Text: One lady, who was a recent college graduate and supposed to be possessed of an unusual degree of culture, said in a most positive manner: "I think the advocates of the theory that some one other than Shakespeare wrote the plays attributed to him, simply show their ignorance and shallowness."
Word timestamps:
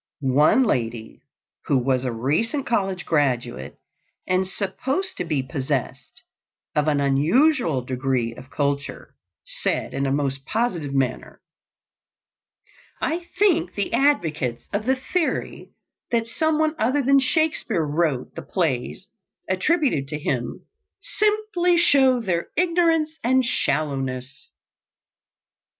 One 0.23 0.63
lady, 0.63 1.21
who 1.65 1.77
was 1.77 2.03
a 2.05 2.11
recent 2.11 2.65
college 2.65 3.05
graduate 3.05 3.77
and 4.25 4.47
supposed 4.47 5.15
to 5.17 5.23
be 5.25 5.43
possessed 5.43 6.23
of 6.75 6.87
an 6.87 6.99
unusual 6.99 7.83
degree 7.83 8.33
of 8.33 8.49
culture, 8.49 9.13
said 9.45 9.93
in 9.93 10.07
a 10.07 10.11
most 10.11 10.43
positive 10.47 10.91
manner: 10.95 11.39
"I 12.99 13.27
think 13.37 13.75
the 13.75 13.93
advocates 13.93 14.67
of 14.73 14.87
the 14.87 14.95
theory 15.13 15.69
that 16.09 16.25
some 16.25 16.57
one 16.57 16.73
other 16.79 17.03
than 17.03 17.19
Shakespeare 17.19 17.85
wrote 17.85 18.33
the 18.33 18.41
plays 18.41 19.07
attributed 19.47 20.07
to 20.07 20.19
him, 20.19 20.65
simply 20.99 21.77
show 21.77 22.19
their 22.19 22.49
ignorance 22.57 23.19
and 23.23 23.45
shallowness." 23.45 24.49